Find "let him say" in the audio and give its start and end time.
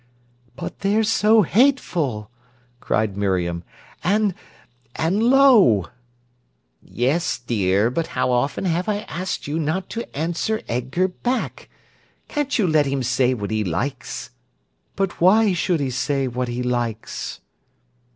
12.65-13.35